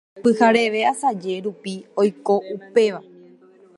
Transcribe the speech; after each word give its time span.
Pyhareve 0.23 0.79
asaje 0.91 1.33
rupi 1.43 1.73
oiko 2.01 2.33
upéva. 2.55 3.01